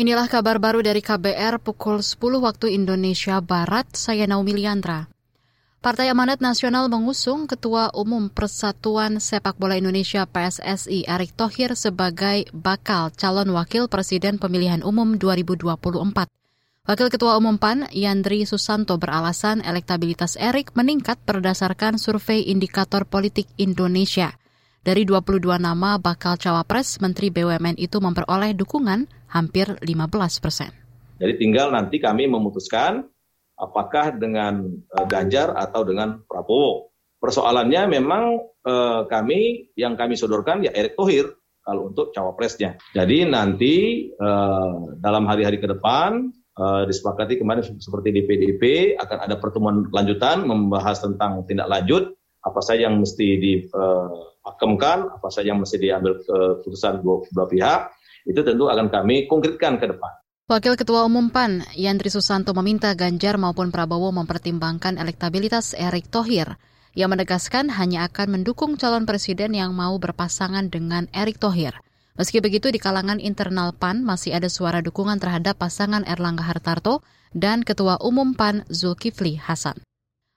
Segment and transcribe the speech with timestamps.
[0.00, 5.12] Inilah kabar baru dari KBR pukul 10 waktu Indonesia Barat, saya Naomi Liandra.
[5.84, 13.12] Partai Amanat Nasional mengusung Ketua Umum Persatuan Sepak Bola Indonesia PSSI Erick Thohir sebagai bakal
[13.12, 15.68] calon wakil presiden pemilihan umum 2024.
[16.88, 24.32] Wakil Ketua Umum PAN, Yandri Susanto beralasan elektabilitas Erik meningkat berdasarkan survei indikator politik Indonesia.
[24.80, 30.70] Dari 22 nama bakal cawapres, Menteri BUMN itu memperoleh dukungan hampir 15 persen.
[31.20, 33.04] Jadi tinggal nanti kami memutuskan
[33.60, 34.64] apakah dengan
[34.96, 36.90] uh, Ganjar atau dengan Prabowo.
[37.20, 42.80] Persoalannya memang uh, kami yang kami sodorkan ya Erick Thohir kalau untuk cawapresnya.
[42.96, 49.36] Jadi nanti uh, dalam hari-hari ke depan uh, disepakati kemarin seperti di PDIP akan ada
[49.36, 55.76] pertemuan lanjutan membahas tentang tindak lanjut apa saja yang mesti dipakemkan, apa saja yang mesti
[55.76, 57.92] diambil keputusan dua, dua pihak,
[58.28, 60.12] itu tentu akan kami konkretkan ke depan.
[60.50, 66.58] Wakil Ketua Umum PAN, Yandri Susanto meminta Ganjar maupun Prabowo mempertimbangkan elektabilitas Erick Thohir.
[66.98, 71.78] Ia menegaskan hanya akan mendukung calon presiden yang mau berpasangan dengan Erick Thohir.
[72.18, 77.62] Meski begitu, di kalangan internal PAN masih ada suara dukungan terhadap pasangan Erlangga Hartarto dan
[77.62, 79.78] Ketua Umum PAN Zulkifli Hasan.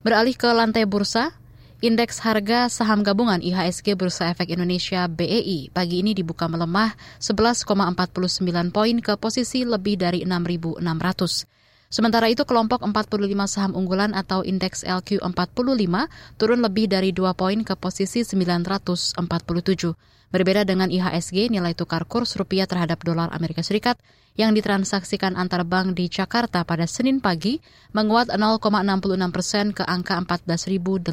[0.00, 1.36] Beralih ke lantai bursa,
[1.78, 8.98] Indeks harga saham gabungan IHSG Bursa Efek Indonesia BEI pagi ini dibuka melemah 11,49 poin
[8.98, 10.82] ke posisi lebih dari 6.600.
[11.86, 17.78] Sementara itu kelompok 45 saham unggulan atau indeks LQ45 turun lebih dari 2 poin ke
[17.78, 19.14] posisi 947.
[20.28, 23.96] Berbeda dengan IHSG, nilai tukar kurs rupiah terhadap dolar Amerika Serikat
[24.36, 27.58] yang ditransaksikan antar bank di Jakarta pada Senin pagi
[27.96, 31.08] menguat 0,66 persen ke angka 14.800.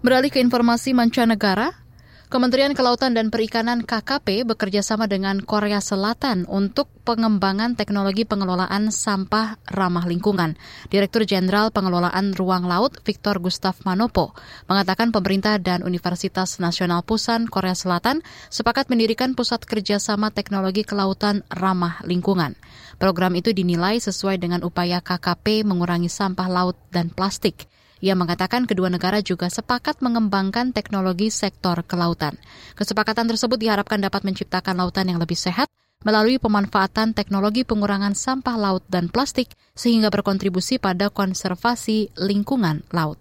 [0.00, 1.85] Beralih ke informasi mancanegara,
[2.26, 9.62] Kementerian Kelautan dan Perikanan KKP bekerja sama dengan Korea Selatan untuk pengembangan teknologi pengelolaan sampah
[9.70, 10.58] ramah lingkungan.
[10.90, 14.34] Direktur Jenderal Pengelolaan Ruang Laut Victor Gustav Manopo
[14.66, 22.02] mengatakan pemerintah dan Universitas Nasional Pusan Korea Selatan sepakat mendirikan pusat kerjasama teknologi kelautan ramah
[22.02, 22.58] lingkungan.
[22.98, 27.70] Program itu dinilai sesuai dengan upaya KKP mengurangi sampah laut dan plastik.
[28.04, 32.36] Ia mengatakan kedua negara juga sepakat mengembangkan teknologi sektor kelautan.
[32.76, 35.72] Kesepakatan tersebut diharapkan dapat menciptakan lautan yang lebih sehat
[36.04, 43.18] melalui pemanfaatan teknologi pengurangan sampah laut dan plastik sehingga berkontribusi pada konservasi lingkungan laut.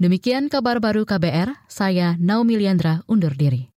[0.00, 3.68] Demikian kabar baru KBR, saya Naomi Liandra undur diri.